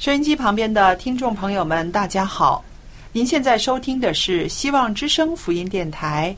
[0.00, 2.64] 收音机旁边的听众朋友们，大家好！
[3.12, 6.34] 您现在收听的是希望之声福音电台，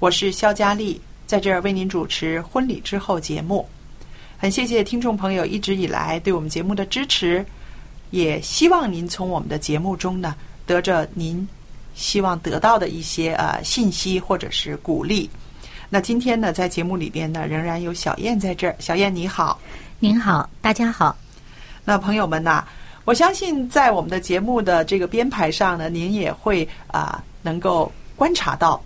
[0.00, 3.64] 我是肖佳丽，在这儿为您主持婚礼之后节目。
[4.36, 7.46] 很谢谢听众朋友一直以来对我们节目的支持，
[8.10, 10.34] 也希望您从我们的节目中呢
[10.66, 11.48] 得着您
[11.94, 15.30] 希望得到的一些呃信息或者是鼓励。
[15.88, 18.74] 那今天呢，在节目里边呢，仍然有小燕在这儿。
[18.80, 19.60] 小燕你好。
[20.00, 21.16] 您好，大家好。
[21.84, 22.66] 那朋友们呐、
[23.06, 28.82] 我相信在我们的节目的这个编排上呢，您也会啊、能够观察到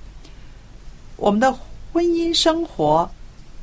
[1.16, 1.50] 我们的
[1.91, 3.10] 婚姻生活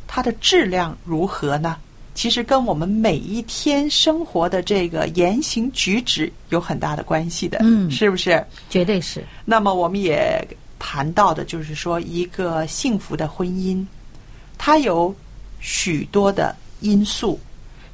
[0.08, 1.78] 它的质量如何呢？
[2.16, 8.44] 其实跟我们每一天生活的这个言行举止有很大的关系的，嗯是不是？
[8.68, 9.24] 绝对是。
[9.46, 10.44] 那么我们也
[10.80, 13.86] 谈到的就是说，一个幸福的婚姻，
[14.58, 15.16] 它有
[15.60, 17.40] 许多的因素，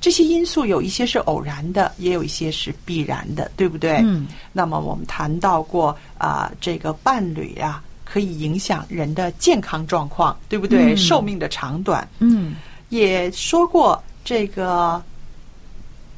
[0.04, 4.02] 这些因素有一些是偶然的，也有一些是必然的，对不对？
[4.04, 4.28] 嗯。
[4.52, 10.94] 那么我们谈到过啊、这个伴侣啊，可以影响人的健康状况，对不对？
[10.94, 12.56] 嗯寿命的长短，嗯
[12.90, 15.02] 也说过这个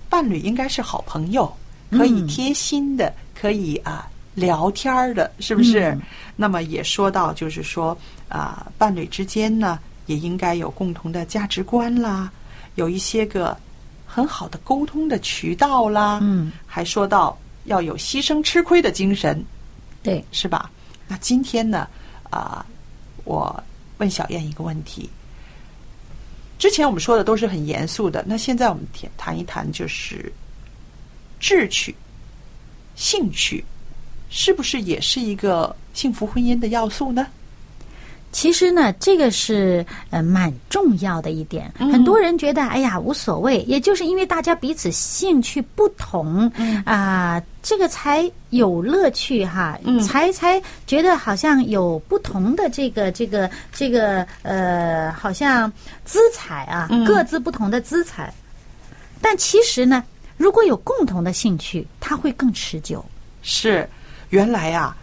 [0.09, 1.45] 伴侣应该是好朋友，
[1.91, 5.91] 可以嗯贴心的，可以啊聊天儿的，是不是？
[5.91, 6.01] 嗯
[6.35, 7.95] 那么也说到，就是说
[8.29, 12.31] 啊，伴侣之间呢，也应该有共同的价值观啦，
[12.73, 13.55] 有一些个
[14.15, 16.19] 很好的沟通的渠道啦。
[16.21, 19.43] 嗯，还说到要有牺牲吃亏的精神，
[20.01, 20.71] 对，是吧？
[21.05, 21.85] 那今天呢，
[22.29, 22.65] 啊、
[23.25, 23.61] 我
[23.97, 25.09] 问小燕一个问题。
[26.57, 30.31] 之前我们说的都是很严肃的，那现在我们谈谈一谈，就是
[31.37, 31.93] 志趣、
[32.95, 33.65] 兴趣，
[34.29, 37.27] 是不是也是一个幸福婚姻的要素呢？
[38.31, 41.71] 其实呢，这个是呃蛮重要的一点。
[41.79, 55.71] 嗯很多人觉得，哎呀无所谓，也就是因为大家彼此兴趣不同嗯啊、这个才有乐趣哈，嗯才才觉得好像有不同的这个这个这个呃，好像
[56.03, 58.33] 资产啊，嗯各自不同的资产。
[59.21, 60.03] 但其实呢，
[60.35, 63.03] 如果有共同的兴趣，它会更持久。
[63.41, 63.89] 是，
[64.29, 64.95] 原来啊，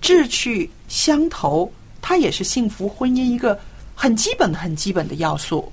[0.00, 1.70] 志趣相投，
[2.02, 3.58] 它也是幸福婚姻一个
[3.94, 5.72] 很基本、很基本的要素。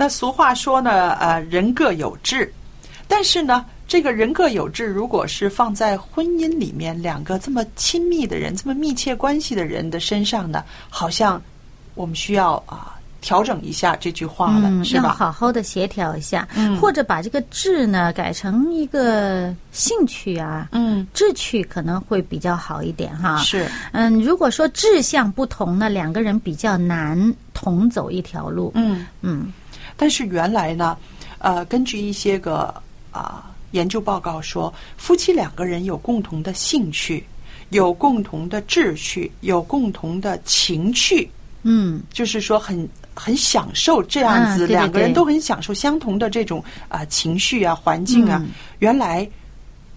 [0.00, 2.54] 那俗话说呢，呃，人各有志，
[3.08, 11.40] 但是呢，这个人各有志，如果是放在婚姻里面，两个这么亲密的人、这么密切关系的人的身上呢，好像
[11.94, 15.04] 我们需要啊、调整一下这句话了，嗯，是吧？
[15.04, 23.38] 要好好的协调一下，嗯或者把这个志呢改成一个兴趣啊，嗯，志趣可能会比较好一点哈。
[23.38, 28.70] 是，嗯，如果说志向不同呢，两个人比较难同走一条路。
[28.74, 29.06] 嗯。
[29.22, 29.50] 嗯
[29.96, 30.96] 但是原来呢，
[31.38, 32.72] 呃，根据一些个
[33.10, 37.24] 啊、研究报告说，夫妻两个人有共同的兴趣，
[37.70, 41.28] 有共同的志趣，有共同的情趣，
[41.62, 42.02] 嗯。
[42.12, 48.50] 就是说很很享受这样子，啊对对两个人都很享受相同的这种啊、情绪啊、环境啊，嗯。
[48.78, 49.28] 原来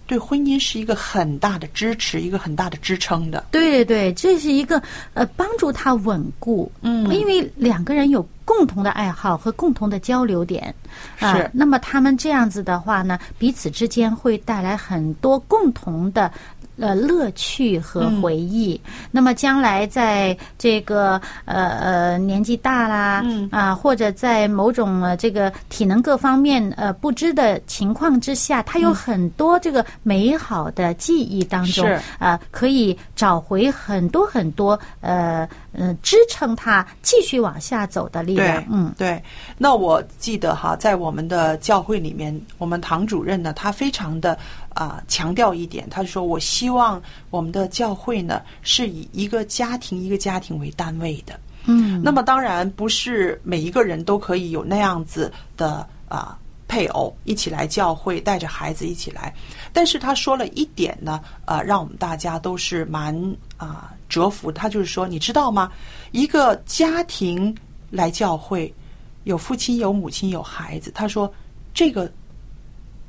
[0.06, 3.44] 对婚姻是一个很大的支持，一个很大的支撑的。
[3.50, 4.82] 对对对，这是一个
[5.14, 10.74] 呃帮助他稳固，嗯因为两个人有共同的爱好和共同的交流点，
[11.20, 16.30] 啊、是那么他们这样子的话呢，彼此之间会带来很多共同的。
[16.78, 18.80] 呃，乐趣和回忆。
[19.10, 39.22] 那么将来在这个呃呃年纪大啦，嗯啊，或者在某种呃这个体能各方面呃不知的情况之下，他有很多这个美好的记忆当中，是啊，可以找回很多很多呃呃支撑他继续往下走的力量。，嗯对。
[39.58, 44.36] 那我记得哈，在我们的教会里面，我们堂主任呢，他非常的
[44.74, 56.36] 啊、强调一点，他说：“我希望我们的教会呢是以一个家庭一个家庭为单位的。”嗯，那么当然不是每一个人都可以有那样子的啊、
[56.66, 59.32] 配偶一起来教会，带着孩子一起来。
[59.72, 63.14] 但是他说了一点呢，呃，让我们大家都是蛮
[63.56, 64.50] 啊、折服。
[64.50, 65.70] 他就是说，你知道吗？
[66.10, 67.54] 一个家庭
[67.90, 68.74] 来教会，
[69.22, 70.90] 有父亲、有母亲、有孩子。
[70.92, 71.32] 他说，
[71.72, 72.10] 这个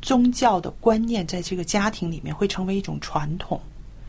[0.04, 3.60] 宗教的观念在这个家庭里面会成为一种传统。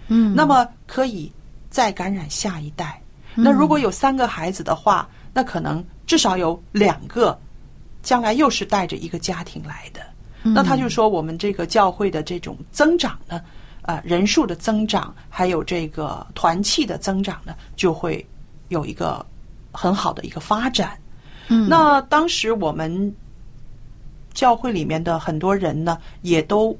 [0.08, 1.32] 嗯，那么可以
[1.70, 3.00] 再感染下一代。
[3.34, 7.38] 那如果有三个孩子的话，那可能至少有两个，
[8.02, 10.00] 将来又是带着一个家庭来的。
[10.42, 13.40] 那他就说，我们这个教会的这种增长呢，
[13.82, 18.24] 呃，人数的增长，还有这个团契的增长呢，就会
[18.68, 19.24] 有一个
[19.72, 20.98] 很好的一个发展。
[21.48, 23.14] 嗯那当时我们
[24.34, 26.76] 教会里面的很多人呢，也都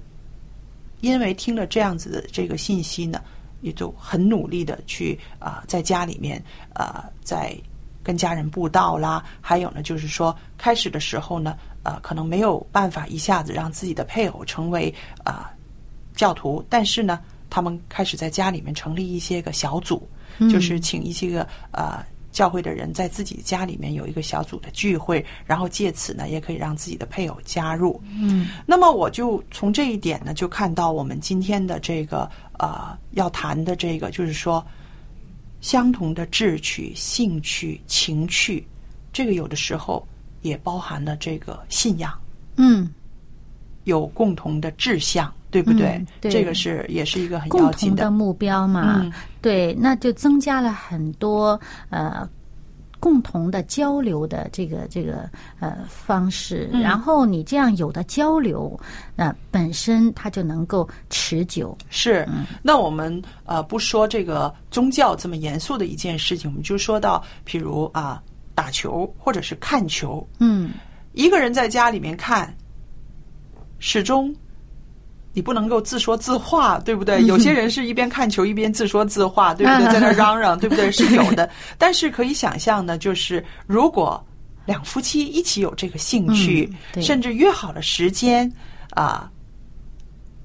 [1.01, 3.23] 因为听了这样子的这个信息呢，
[3.61, 6.43] 也就很努力的去啊、在家里面
[6.75, 7.57] 啊、在
[8.03, 14.93] 跟家人布道啦，还有呢，就是说开始的时候呢，呃，可能没有办法一下子让自己的配偶成为
[15.25, 15.51] 啊、
[16.15, 20.07] 教徒，但是呢，他们开始在家里面成立一些个小组，
[20.51, 22.05] 就是请一些个呃
[22.35, 28.03] 教会的人在自己家里面有一个小组的聚会，然后借此呢，也可以让自己的配偶加入。
[28.11, 32.29] 嗯，那么我就从这一点呢，就看到我们今天的这个
[32.59, 34.67] 呃要谈的这个，就是说
[35.61, 38.67] 相同的志趣、兴趣、情趣，
[39.13, 40.05] 这个有的时候
[40.43, 42.13] 也包含了这个信仰。
[42.57, 42.93] 嗯，
[43.85, 45.93] 有共同的志向，对不对？
[45.99, 46.33] 嗯对。
[46.33, 49.13] 这个是也是一个很共要紧同的目标嘛，嗯。
[49.41, 51.59] 对，那就增加了很多
[51.91, 52.29] 呃。
[53.01, 55.29] 共同的交流的这个这个
[55.61, 56.81] 呃方式，嗯。
[56.81, 58.81] 然后你这样有的交流，
[59.15, 61.77] 那、本身它就能够持久。
[61.91, 62.27] 是，
[62.63, 68.23] 那我们呃不说这个宗教这么严肃的一件事情，我们就说到，譬如啊
[68.55, 70.71] 打球或者是看球，嗯，
[71.13, 72.57] 一个人在家里面看，
[73.81, 74.35] 始终
[75.35, 77.23] 你不能够自说自话，对不对？
[77.25, 79.93] 有些人是一边看球一边自说自话，对不对？
[79.93, 80.91] 在那嚷嚷，对不对？
[80.93, 81.51] 是有的。
[81.77, 84.25] 但是可以想象呢，就是如果
[84.65, 88.51] 两夫妻一起有这个兴趣，嗯甚至约好了时间
[88.91, 89.31] 啊。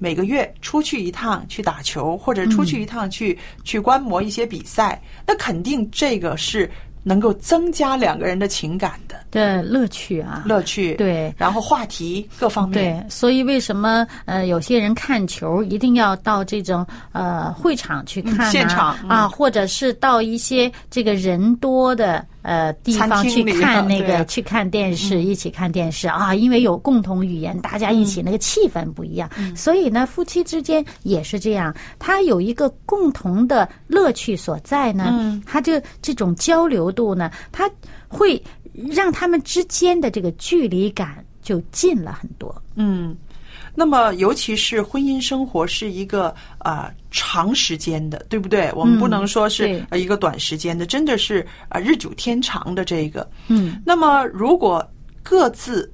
[0.01, 6.71] 每个月出去一趟去打球，或者出去一趟去、去观摩一些比赛，那肯定这个是
[7.09, 10.93] 能够增加两个人的情感的的乐趣啊，乐趣。
[10.93, 11.33] 对。
[11.35, 19.09] 然后话题各方面，对，所以为什么呃有些人看球一定要到这种呃会场去看、啊嗯现场嗯。
[19.09, 26.07] 啊，或者是到一些这个人多的呃地方去看那个去看电视，一起看电视。
[26.07, 35.41] 啊，因为有共同语言，大家一嗯起那个气氛不一样，所以呢，夫妻之间也是这样，他有一个共同的乐趣所在呢，嗯。
[35.45, 37.69] 他就这种交流度呢，他
[38.07, 38.41] 会
[38.73, 42.55] 让他们之间的这个距离感就近了很多。
[42.75, 43.15] 嗯。
[43.79, 48.69] 那么，尤其是婚姻生活是一个啊、呃长时间的，对不对？
[48.75, 53.25] 我们不能说是呃一个短时间的，真的是啊、呃日久天长的这个。
[53.47, 54.85] 嗯，那么，如果
[55.23, 55.89] 各自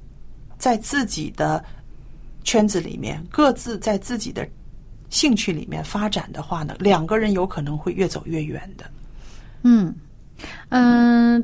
[0.58, 1.64] 在自己的
[2.42, 4.44] 圈子里面，各自在自己的
[5.08, 8.84] 兴趣里面发展的话呢，两个人有可能会越走越远的。
[9.62, 9.94] 嗯，
[10.70, 11.42] 嗯、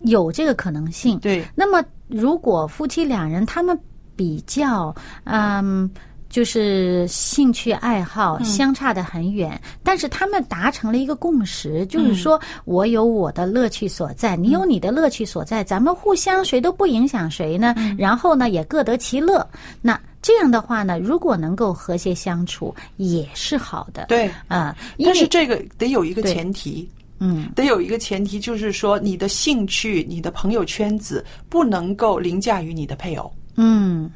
[0.00, 1.18] 有这个可能性。
[1.18, 3.78] 对，那么，如果夫妻两人他们
[4.18, 4.92] 比较，
[5.24, 5.88] 嗯。
[6.30, 19.44] 就是兴趣爱好相差的很远，但是他们达成了一个共识，就是说我有我的乐趣所在，你有你的乐趣所在，咱们互相谁都不影响谁呢，然后呢也各得其乐。
[19.80, 24.04] 那这样的话呢，如果能够和谐相处，也是好的。
[24.08, 24.30] 对。
[24.48, 26.86] 啊、但是这个得有一个前提，
[27.20, 34.10] 嗯得有一个前提，就是说你的兴趣、你的朋友圈子不能够凌驾于你的配偶，嗯，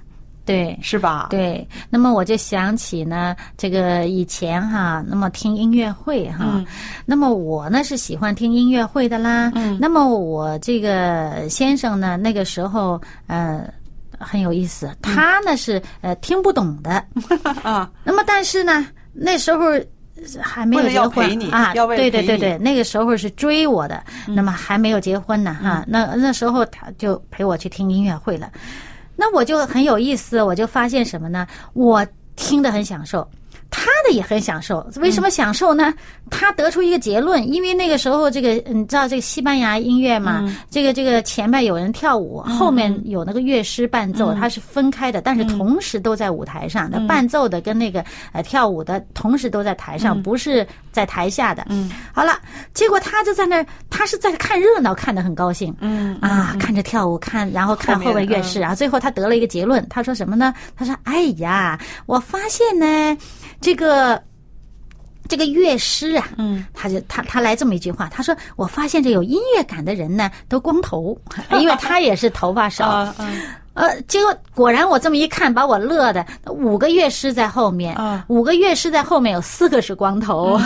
[0.47, 0.79] 对。
[0.81, 6.67] 是吧？，对，那么我就想起呢，这个以前哈，那么听音乐会哈，嗯。
[7.05, 9.53] 那么我呢是喜欢听音乐会的啦。
[9.55, 9.79] 嗯。
[9.81, 13.69] 那么我这个先生呢，那个时候呃
[14.19, 17.05] 很有意思，他呢是呃听不懂的，
[17.63, 19.65] 啊，那么但是呢那时候。
[20.41, 21.51] 还没有结婚。
[21.51, 28.49] 啊，对对对对，那个时候是追我的，那么还没有结婚呢哈、那那时候他就陪我去听音乐会了，
[29.17, 31.47] 那我就很有意思，我就发现什么呢？
[31.75, 33.29] 我听得很享受。
[33.73, 35.93] 他的也很享受，为什么享受呢？
[36.31, 46.89] 他得出一个结论，因为那个时候这个你知道这个西班牙音乐嘛，这个这个前面有人跳舞，后面有那个乐师伴奏，它是分开的，但是同时都在舞台上。
[46.93, 51.67] 那伴奏的跟那个呃跳舞的同时都在台上，不是在台下的。
[51.71, 52.39] 嗯，好了，
[52.75, 55.75] 结果他就在那儿，他是在看热闹，看得很高兴。
[55.81, 60.53] 嗯啊，看着跳舞，看然后看后面后面乐师，然后最后他得了一个结论，他说什么呢？
[60.77, 63.17] 他说：“哎呀，我发现呢，
[63.63, 64.23] 这个。”
[65.29, 71.19] 这个乐师啊，嗯，他就他他来这么一句话，他说：“我发现这有音乐感的人呢，都光头，
[71.53, 73.15] 因为他也是头发少。
[73.75, 80.59] 啊啊呃，结果果然我这么一看，把我乐的，五个乐师在后面，啊五个乐师在后面有四个是光头，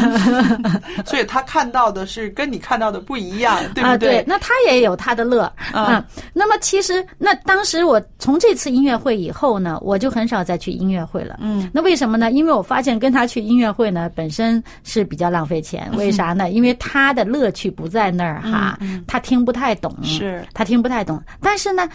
[1.06, 6.04] 所以他看到的是跟你看到的不一样，对啊，不对，那他也有他的乐啊嗯。
[6.32, 11.38] 那么其实，那当时我从这次音乐会以后呢，我就很少再去音乐会了。
[11.40, 12.30] 嗯，那为什么呢？
[12.32, 15.90] 因为我发现跟他去音乐会呢，本身是比较浪费钱。
[15.96, 16.50] 为啥呢？
[16.50, 21.22] 因为他的乐趣不在那儿哈，他听不太懂，是他听不太懂。
[21.40, 21.88] 但是呢。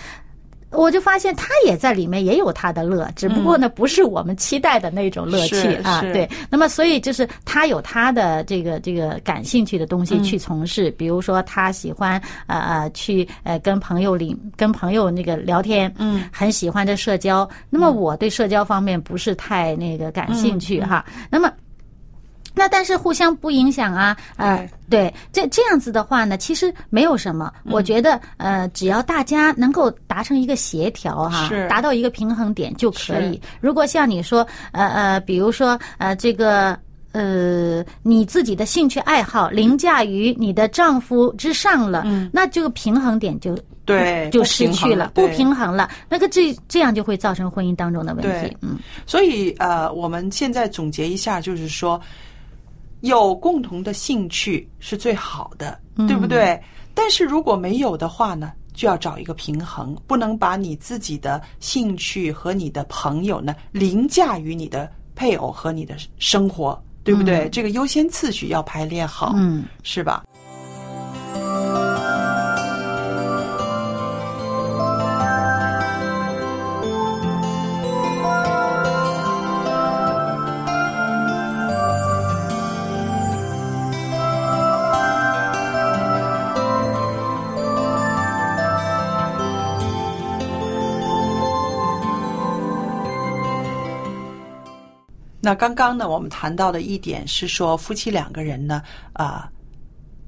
[0.71, 6.01] 我就发现他也在里面也有他的乐，只不过呢，不是我们期待的那种乐趣啊。
[6.13, 17.47] 对，那么所以就是他有他的这个这个感兴趣的东西去从事，比如说他喜欢呃呃去呃跟朋友里跟朋友那个聊天，嗯，很喜欢这社交。
[17.69, 21.05] 那么我对社交方面不是太那个感兴趣哈。
[21.29, 21.51] 那么。
[22.53, 27.51] 那但是互相不影响啊，呃，对，这这样子的话呢，其实没有什么。
[27.65, 33.41] 我觉得，呃，只要大家能够达成一个协调哈、是达到一个平衡点就可以。
[33.59, 36.77] 如果像你说，呃呃，比如说呃这个。
[37.13, 45.89] 呃，你自己的兴趣爱好凌驾于你的丈夫之上了，那这个平衡点就就对就失去了，不不平衡了。
[46.07, 48.55] 那个这这样就会造成婚姻当中的问题。
[48.61, 51.99] 嗯，所以呃，我们现在总结一下，就是说，
[53.01, 56.59] 有共同的兴趣是最好的，对不对？
[56.93, 67.49] 但是如果没有的话呢，就要找一个平衡，不能把你自己的兴趣和你的朋友呢凌驾于你的配偶和你的生活，对不对？
[67.49, 70.23] 这个优先次序要排列好，嗯，是吧？
[95.51, 98.81] 那刚刚呢，我们谈到的一点是说，夫妻两个人呢，
[99.11, 99.51] 啊、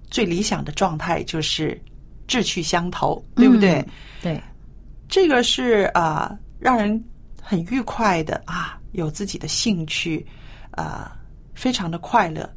[0.10, 1.82] 最理想的状态就是
[2.28, 3.76] 志趣相投，对不对？
[3.76, 3.88] 嗯
[4.22, 4.44] 对，
[5.08, 7.02] 这个是啊、让人
[7.42, 10.28] 很愉快的啊，有自己的兴趣，
[10.72, 11.18] 啊、
[11.54, 12.54] 非常的快乐。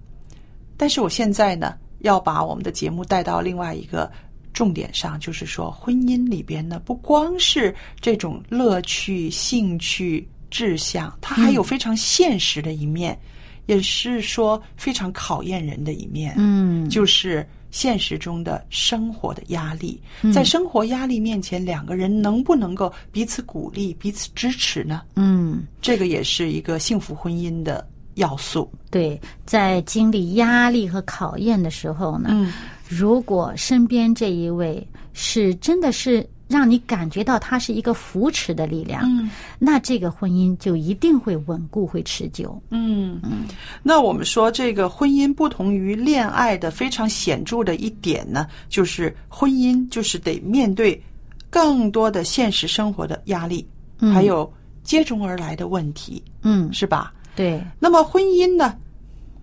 [0.77, 4.11] 但是我现在呢，要把我们的节目带到另外一个
[4.53, 13.19] 重点上，就是说，婚姻里边呢，不光是这种乐趣、兴趣、志向，它还有非常现实的一面，
[13.67, 16.35] 也是说非常考验人的一面。
[16.37, 20.01] 嗯，就是现实中的生活的压力，
[20.33, 25.03] 在生活压力面前，两个人能不能够彼此鼓励、彼此支持呢？
[25.17, 25.65] 嗯。
[25.83, 28.71] 这个也是一个幸福婚姻的要素。
[28.91, 32.53] 对，在经历压力和考验的时候呢，嗯
[32.89, 42.61] 如果身边这一位是真的是让你感觉到它是一个扶持的力量，嗯那这个婚姻就一定会稳固、会持久。
[42.71, 43.47] 嗯嗯。
[43.83, 51.03] 那我们说，这个婚姻不同于恋爱的非常显著的一点呢，就是婚姻就是得面对
[51.51, 53.67] 更多的现实生活的压力，
[54.13, 54.53] 还有
[54.85, 57.13] 接踵而来的问题，嗯，是吧？
[57.35, 58.77] 对，那么婚姻呢，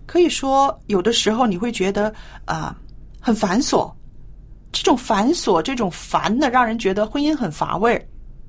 [0.06, 2.12] 可以说有的时候你会觉得
[2.44, 2.76] 啊、
[3.20, 3.92] 很繁琐，
[4.74, 8.04] 这种繁琐、这种烦的，让人觉得婚姻很乏味儿。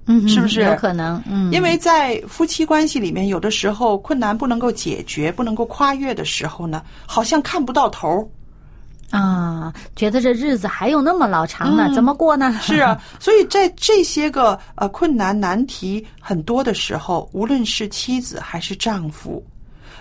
[0.07, 1.21] 嗯，是不是有可能？
[1.25, 12.53] 嗯，因为在夫妻关系里面，有的时候困难不能够解决、不能够跨越的时候呢，好像看不到头儿，啊，觉得这日子还有那么老长呢，怎么过呢？
[12.61, 19.43] 是啊，所以在这些个呃困难难题很多的时候，无论是妻子还是丈夫，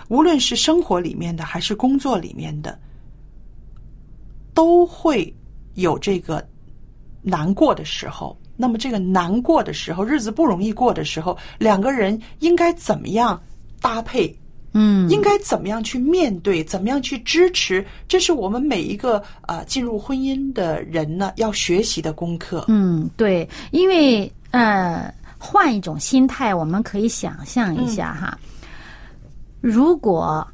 [0.07, 2.77] 无论是生活里面的还是工作里面的，
[4.53, 5.33] 都会
[5.75, 6.45] 有这个
[7.21, 8.37] 难过的时候。
[8.57, 13.41] 那么这个难过的时候，日子不容易过的时候，两个人应该怎么样
[13.81, 14.33] 搭配？
[14.77, 16.63] 嗯，应该怎么样去面对？
[16.63, 17.85] 怎么样去支持？
[18.07, 22.65] 这是我们每一个呃进入婚姻的人呢要学习的功课。
[22.67, 28.37] 嗯，对，因为呃，换一种心态，我们可以想象一下哈，
[29.61, 30.45] 如果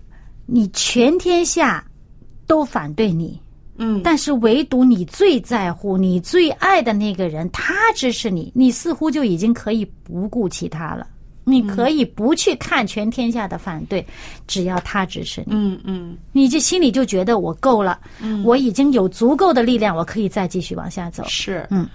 [0.45, 1.83] 你全天下
[2.45, 3.39] 都反对你，
[3.83, 11.07] 嗯，但是唯独你最在乎、你最爱的那个人，他支持你，你似乎就已经可以不顾其他了。
[11.43, 14.05] 你可以不去看全天下的反对，
[14.45, 16.15] 只要他支持你，嗯嗯。
[16.31, 17.99] 你就心里就觉得我够了，
[18.45, 21.23] 我已经有足够的力量，我可以再继续往下走。
[21.27, 21.89] 是，嗯，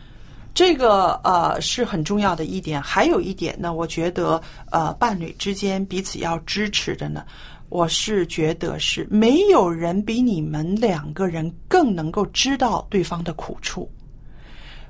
[0.52, 2.82] 这个呃是很重要的一点。
[2.82, 7.24] 还有一点呢，我觉得呃伴侣之间彼此要支持着呢，
[7.68, 13.90] 我是觉得是没有人比你们两个人更能够知道对方的苦处。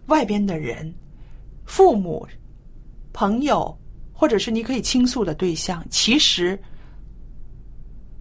[0.06, 0.95] 外边的人、
[1.64, 2.26] 父母、
[3.12, 3.76] 朋友，
[4.12, 6.56] 或者是你可以倾诉的对象，其实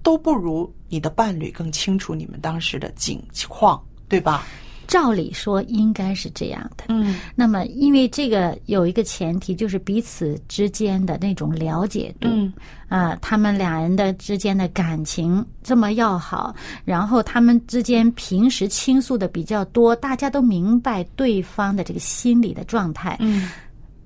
[0.01, 4.47] 都不如你的伴侣更清楚你们当时的境况，对吧？
[4.87, 6.85] 照理说应该是这样的。
[6.89, 12.29] 嗯那么，因为这个有一个前提，就是彼此之间的那种了解度。
[12.31, 12.53] 嗯
[12.87, 23.17] 啊，他们俩人的之间的感情这么要好，然后他们之间平时倾诉的比较多，大家都明白对方的这个心理的状态。
[23.19, 23.49] 嗯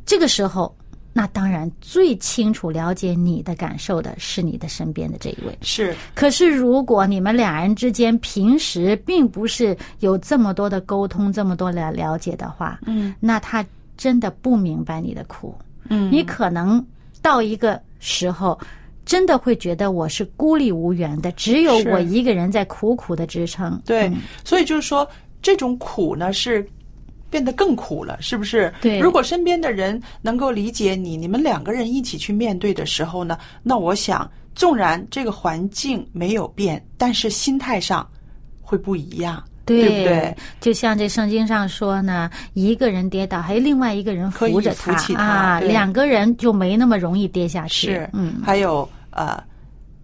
[0.05, 0.73] 这个时候，
[1.19, 5.57] 那当然最清楚了解你的感受的是你的身边的这一位。
[5.59, 13.65] 是可是，如果你们俩人之间平时并不是有这么多的沟通、这么多的了解的话，嗯那他
[13.97, 15.53] 真的不明白你的苦。
[15.89, 16.81] 嗯你可能
[17.21, 18.57] 到一个时候，
[19.05, 23.77] 真的会觉得我是孤立无援的，只有我一个人在苦苦的支撑。
[23.85, 25.05] 对，嗯所以就是说，
[25.41, 26.65] 这种苦呢是
[27.29, 28.73] 变得更苦了，是不是？
[28.81, 38.07] 对如果身边的人能够理解你，你们两个人一起去面对的时候呢，那我想，纵然这个环境没有变，但是心态上
[38.61, 40.37] 会不一样，对不对？
[40.59, 47.87] 就像这圣经上说呢，一个人跌倒，还有另外一个人扶着他啊，两个人就没那么容易跌下去。
[47.87, 49.41] 是，嗯，还有呃，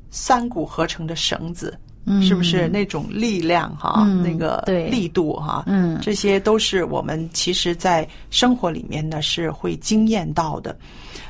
[0.10, 1.78] 三股合成的绳子。
[2.06, 4.04] 嗯是不是那种力量哈？
[4.06, 5.64] 嗯那个对力度哈？
[5.68, 10.78] 嗯这些都是我们其实，在生活里面呢是会经验到的。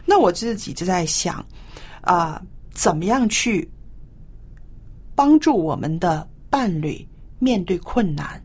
[0.05, 1.43] 那我自己就在想
[2.01, 2.39] 啊、
[2.71, 3.67] 怎么样去
[5.15, 7.03] 帮助我们的伴侣
[7.39, 8.39] 面对困难？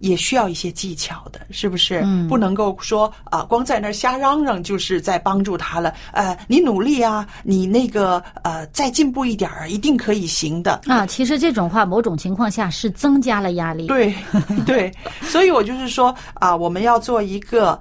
[0.00, 2.00] 也需要一些技巧的，是不是？
[2.04, 5.94] 嗯不能够说啊、光在那儿瞎嚷嚷就是在帮助他了。
[6.12, 10.80] 呃，你努力啊，你那个呃，再进步一点儿，一定可以行的。
[10.86, 13.86] 啊，其实这种话某种情况下是增加了压力。
[13.86, 14.14] 对
[14.66, 17.80] 对，所以我就是说啊，我们要做一个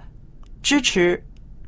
[0.62, 1.22] 支持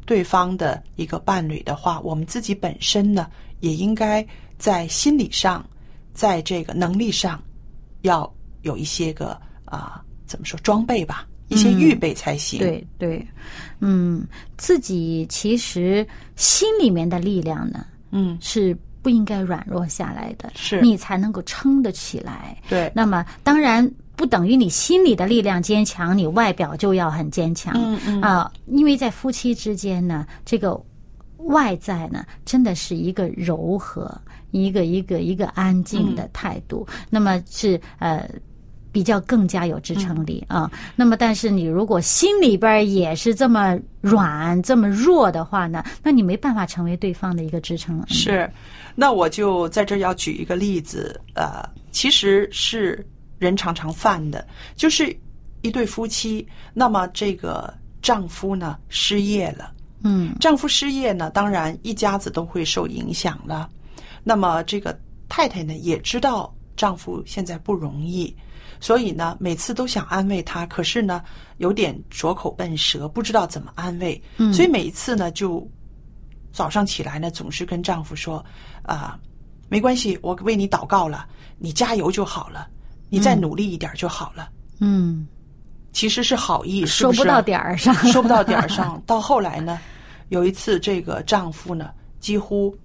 [0.06, 3.28] 对方的一个伴侣的话，我们自己本身呢，
[3.60, 4.26] 也应该
[4.58, 5.66] 在心理上，
[6.14, 7.42] 在这个能力上，
[8.04, 8.32] 要
[8.62, 12.60] 有一些个啊，怎么说装备吧，一些预备才行。
[12.60, 13.26] 对对，
[13.80, 14.24] 嗯，
[14.58, 22.58] 自己其实心里面的力量呢嗯，是不应该软弱下来的，是你才能够撑得起来。
[22.70, 27.74] 对，那么当然不等于你心里的力量坚强，你外表就要很坚强。
[27.78, 30.78] 嗯嗯啊，因为在夫妻之间呢，这个
[31.38, 34.20] 外在呢，真的是一个柔和，
[34.52, 36.86] 一个一个一个安静的态度。
[37.10, 38.30] 那么是呃。
[38.98, 48.00] 比较更加有支撑力啊，那么但是你如果心里边也是这么软、这么弱的话呢，那你没办法成为对方的一个支撑。
[48.00, 48.08] 嗯。
[48.10, 48.52] 是，
[48.96, 53.08] 那我就在这儿要举一个例子，呃，其实是
[53.38, 54.44] 人常常犯的，
[54.76, 55.16] 就是
[55.62, 60.34] 一对夫妻，那么这个丈夫呢失业了，嗯。
[60.40, 63.70] 丈夫失业呢，当然一家子都会受影响了。
[64.24, 68.36] 那么这个太太呢也知道丈夫现在不容易，
[68.80, 71.24] 所以呢每次都想安慰他，可是呢
[71.58, 75.68] 有点拙口笨舌，不知道怎么安慰，嗯所以每一次呢就
[76.52, 78.44] 早上起来呢总是跟丈夫说
[78.84, 79.20] 啊、
[79.70, 82.68] 没关系，我为你祷告了，你加油就好了，
[83.10, 84.50] 你再努力一点就好了。
[84.80, 85.28] 嗯，
[85.92, 89.02] 其实是好意，是是说不到点儿上， 说不到点儿上。
[89.06, 89.80] 到后来呢，
[90.30, 92.76] 有一次这个丈夫呢几乎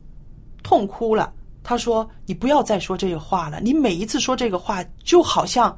[0.62, 1.32] 痛哭了。
[1.62, 5.76] 他说：“你不要再说这个话了，你每一次说这个话，就好像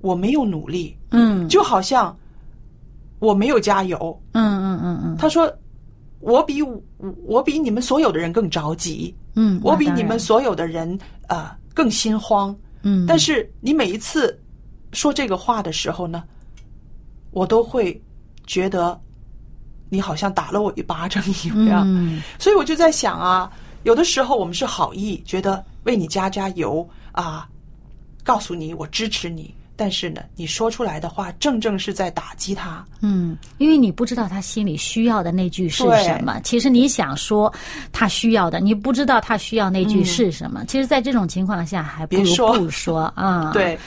[0.00, 2.16] 我没有努力，嗯，就好像
[3.18, 4.22] 我没有加油。
[4.32, 5.52] 嗯嗯嗯嗯他说
[6.20, 6.82] ：“我比我
[7.26, 12.54] 我比你们所有的人更着急，嗯，我比你们所有的人呃更心慌。
[12.82, 14.38] 嗯，但是你每一次
[14.92, 16.22] 说这个话的时候呢，
[17.30, 18.00] 我都会
[18.46, 19.00] 觉得
[19.88, 21.82] 你好像打了我一巴掌一样。
[21.86, 23.50] 嗯所以我就在想啊，
[23.84, 27.48] 有的时候我们是好意，觉得为你加加油啊，
[28.22, 32.84] 告诉你我支持你，但是呢，你说出来的话正正是在打击他。
[33.00, 36.40] 嗯，因为你不知道他心里需要的那句是什么。
[36.42, 37.52] 其实你想说
[37.92, 40.64] 他需要的，你不知道他需要那句是什么。
[40.66, 43.50] 其实，在这种情况下，还不如别说不说啊。
[43.54, 43.78] 对，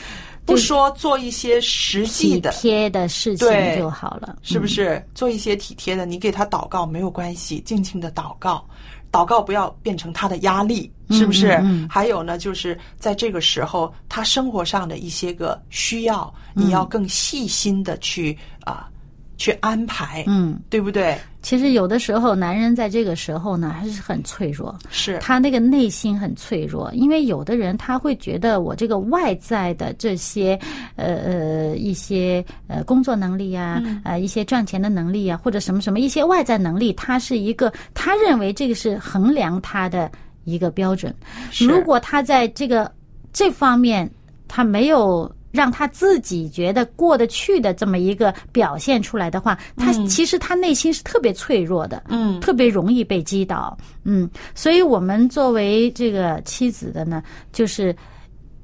[0.46, 5.04] 不说做一些实际的体的，贴的事情就好了，是不是？
[5.16, 8.64] 做一些体贴的，你给他祷告没有关系，静静的祷告，
[9.12, 11.52] 祷告不要变成他的压力，是不是？
[11.54, 18.90] 嗯嗯还有呢，就是在这个时候，他生活上的一些个需要，你要更细心的去啊、
[19.38, 21.18] 去安排，嗯，对不对？
[21.44, 24.78] 其实有的时候，男人在这个时候呢，还是很脆弱。
[24.90, 30.60] 是，他那个内心很脆弱，因为有的人他会觉得我这个外在的这些
[30.98, 40.12] 呃呃一些呃工作能力啊，嗯呃一些赚钱的能力啊，或者什么什么一些外在能力，他是一个他认为这个是衡量他的
[40.44, 41.16] 一个标准。
[41.62, 42.92] 如果他在这个
[43.32, 44.10] 这方面
[44.50, 52.40] 他没有让他自己觉得过得去的这么一个表现出来的话，他其实他内心是特别脆弱的，嗯。
[52.40, 57.96] 特别容易被击倒，嗯，所以我们作为这个妻子的呢，就是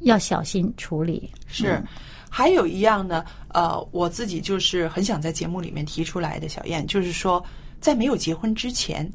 [0.02, 1.82] 要小心处理，是。
[2.30, 7.44] 还有一样呢，呃，我自己就是很想在节目里面提出来的，小燕，就是说，
[7.82, 9.12] 在没有结婚之前，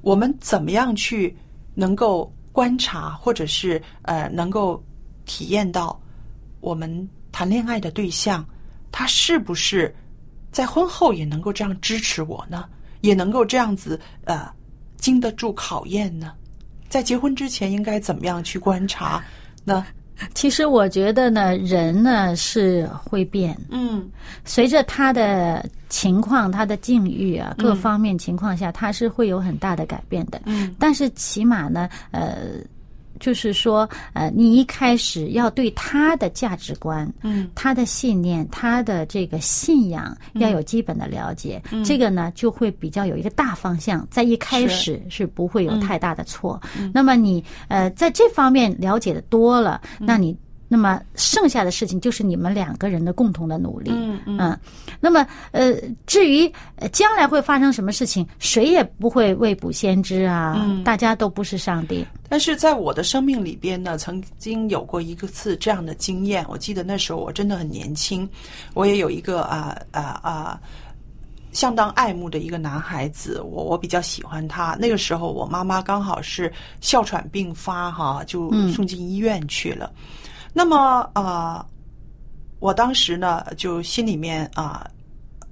[0.00, 1.36] 我们怎么样去
[1.74, 4.82] 能够观察，或者是呃，能够
[5.24, 5.99] 体验到
[6.60, 8.44] 我们谈恋爱的对象，
[8.92, 9.94] 他是不是
[10.52, 12.64] 在婚后也能够这样支持我呢？
[13.00, 14.46] 也能够这样子呃，
[14.98, 16.32] 经得住考验呢？
[16.88, 19.22] 在结婚之前应该怎么样去观察
[19.64, 19.86] 呢？
[20.34, 24.06] 其实我觉得呢，人呢是会变，嗯
[24.44, 30.42] 随着他的情况、他的境遇啊各方面情况下，他是会有很大的改变的。
[30.44, 32.58] 嗯但是起码呢，呃，
[33.20, 37.48] 就是说，呃，你一开始要对他的价值观、嗯。
[37.54, 45.30] 他的信念、他的这个信仰要有基本的了解，这个呢就会比较有一个大方向，在一开始是。
[45.32, 46.60] 不会有太大的错。
[46.92, 50.36] 那么你呃在这方面了解的多了，那你。
[50.72, 54.56] 那么剩下的事情就是你们两个人的共同的努力，嗯嗯
[55.00, 55.74] 那么呃，
[56.06, 66.46] 至于呃将来会发生什么事情，谁也不会未卜先知啊，嗯大家都不是上帝，但是在我的生命里边呢，曾经有过一个次这样的经验。
[66.48, 68.28] 我记得那时候我真的很年轻，
[68.72, 70.60] 我也有一个啊啊啊
[71.50, 74.76] 相当爱慕的一个男孩子，我我比较喜欢他。
[74.78, 79.90] 那个时候我妈妈刚好是哮喘病发哈，就送进医院去了。
[80.52, 81.64] 那么呃，
[82.58, 84.88] 我当时呢就心里面啊、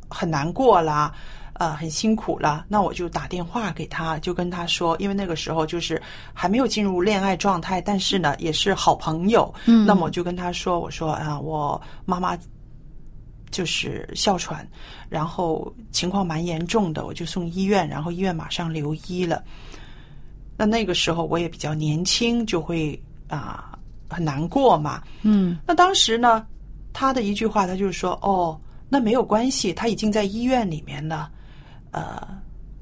[0.09, 1.13] 很难过啦。
[1.55, 6.01] 呃，很辛苦了，那我就打电话给他，就跟他说，因为那个时候就是
[6.33, 9.53] 还没有进入恋爱状态，但是呢，也是好朋友。
[9.65, 12.39] 嗯，那么我就跟他说，我说啊，我妈妈
[13.51, 14.65] 就是哮喘，
[15.09, 19.43] 然后情况蛮严重的，我就送医院，然后医院马上留医了。
[20.57, 23.68] 那那个时候我也比较年轻，就会啊、
[24.09, 25.03] 很难过嘛。
[25.23, 26.44] 嗯那当时呢，
[26.92, 31.31] 他的一句话，他就是说：“哦，那没有关系，他已经在医院里面了，
[31.90, 32.27] 呃，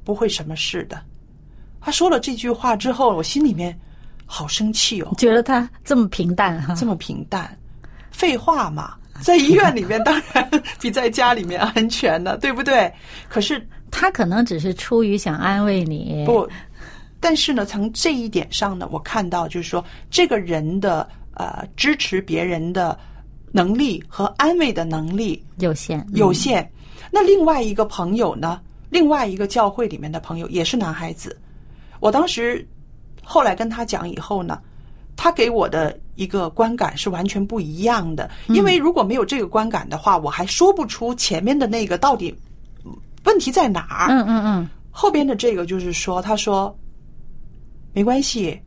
[0.04, 1.00] 不会什么事的。”
[1.80, 3.78] 他说了这句话之后，我心里面
[4.24, 7.56] 好生气哦，觉得他这么平淡哈、这么平淡，
[8.10, 12.92] 废话嘛，在医院里面当然比在家里面安全呢，对不对？
[13.28, 16.48] 可是他可能只是出于想安慰你，不，
[17.26, 22.96] 但是呢，从这一点上呢，我看到就是说，这个人的呃支持别人的
[23.50, 26.70] 能力和安慰的能力有限，嗯有限。
[27.10, 28.60] 那另外一个朋友呢，
[28.90, 31.36] 另外一个教会里面的朋友也是男孩子，
[31.98, 32.64] 我当时
[33.24, 34.60] 后来跟他讲以后呢，
[35.16, 38.30] 他给我的一个观感是完全不一样的。
[38.46, 42.32] 因为如果没有这个观感的话，我还说不出前面的那个到底
[42.84, 44.06] 嗯问题在哪儿。
[44.10, 46.72] 嗯嗯嗯后边的这个就是说，他说
[47.96, 48.61] 没关系，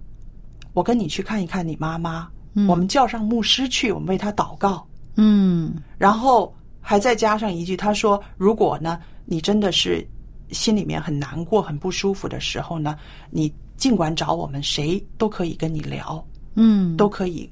[0.73, 2.67] 我跟你去看一看你妈妈，嗯。
[2.67, 4.83] 我们叫上牧师去，我们为他祷告，
[5.17, 5.75] 嗯。
[5.99, 10.03] 然后还再加上一句，他说，如果呢你真的是
[10.49, 12.97] 心里面很难过、很不舒服的时候呢，
[13.29, 17.47] 你尽管找我们，谁都可以跟你聊，嗯，都可以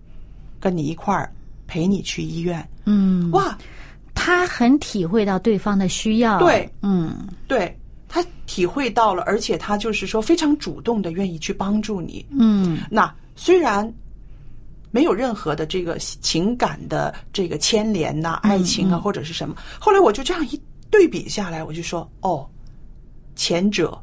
[0.60, 1.32] 跟你一块儿
[1.68, 2.68] 陪你去医院。
[2.86, 3.56] 嗯，哇，
[4.16, 6.40] 他很体会到对方的需要。
[6.40, 7.28] 对，嗯。
[7.48, 12.26] 对他体会到了，而且他就是说非常主动的愿意去帮助你。
[12.32, 13.92] 嗯那虽然
[14.90, 22.48] 没有任何的这个情感的这个牵连呐、爱情啊，或者是什么，后来我就这样一对比下来，我就说，哦，
[23.36, 24.02] 前者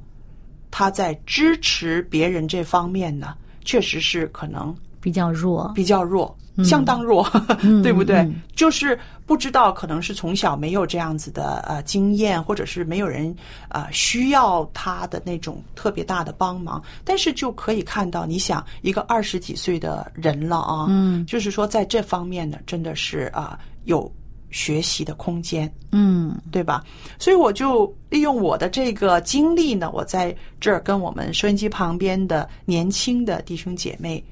[0.70, 5.72] 他在支持别人这方面呢，确实是可能比较弱。
[5.74, 7.26] 比较弱，相当弱，
[7.82, 8.30] 对不对？
[8.54, 13.34] 就是不知道，可能是从小没有这样子的呃经验，或者是没有人
[13.70, 24.10] 呃需要他的那种特别大的帮忙，但是就可以看到，你想一个二十几岁的人了啊，嗯，就是说在这方面呢，真的是啊、有
[24.50, 25.72] 学习的空间。
[25.90, 26.82] 嗯对吧？
[27.20, 34.22] 所以我就利用我的这个经历呢，我在这儿跟我们收音机旁边的年轻的弟兄姐妹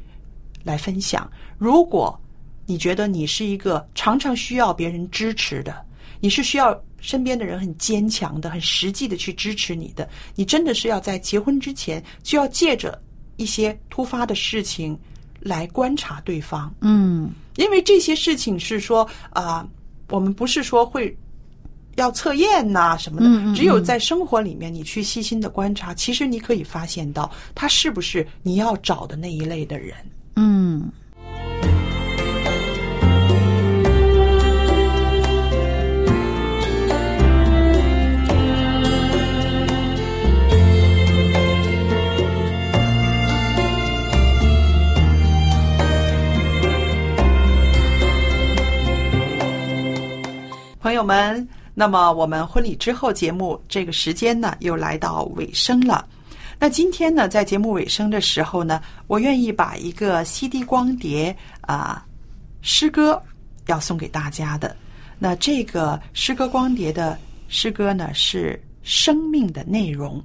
[0.63, 1.31] 来分享。
[1.59, 2.19] 如果
[2.67, 5.85] 你觉得你是一个常常需要别人支持的，
[6.21, 13.01] 你是需要身边的人很坚强的、很实际的去支持你的，你真的是要在结婚之前就要借着
[13.37, 14.97] 一些突发的事情
[15.41, 16.73] 来观察对方。
[16.81, 19.69] 嗯因为这些事情是说啊、
[20.09, 21.15] 我们不是说会
[21.97, 29.97] 要测验呐、什么的，只有在生活里面你去细心的观察，其实你可以发现到他是不是你要找的那一类的人。
[50.93, 56.07] 朋友们，那么我们婚礼之后节目这个时间呢，又来到尾声了。
[56.59, 62.05] 那今天呢，在节目尾声的时候呢，我愿意把一个 CD 光碟啊、
[62.61, 63.19] 诗歌
[63.69, 64.77] 要送给大家的。
[65.19, 70.23] 那这个诗歌光碟的诗歌呢，是生命的内容，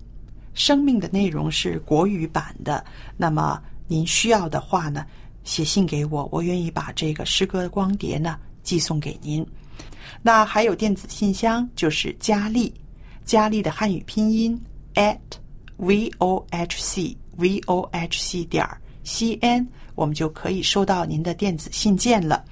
[0.53, 2.83] 生命的内容是国语版的。
[3.15, 5.05] 那么您需要的话呢，
[5.45, 9.47] 写信给我，我愿意把这个诗歌的光碟呢寄送给您。
[10.21, 12.73] 那还有电子信箱，就是佳丽，
[13.23, 14.59] 佳丽的汉语拼音
[14.95, 15.17] at
[15.77, 18.67] v o h c v o h c 点
[19.03, 22.43] c n，我们就可以收到您的电子信件了。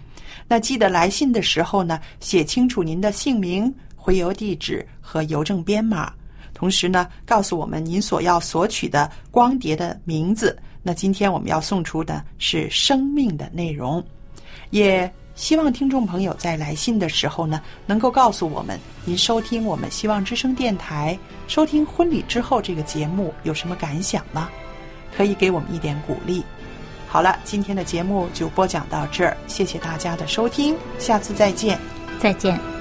[0.48, 6.14] 那记得来信的时候呢，写清楚您的姓名、回邮地址和邮政编码，
[6.54, 10.58] 同时呢，告诉我们您所要索取的光碟的名字。
[10.84, 14.04] 那今天我们要送出的是生命的内容，
[14.70, 21.18] 也希望听众朋友在来信的时候呢，能够告诉我们您收听我们希望之声电台、
[21.48, 24.50] 收听婚礼之后这个节目有什么感想吗？
[25.16, 26.44] 可以给我们一点鼓励。
[27.08, 31.80] 好了，今天的节目就播讲到这儿，谢谢大家的收听，下次再见。
[32.20, 32.75] 再见。